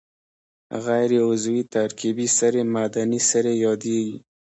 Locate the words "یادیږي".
3.65-4.17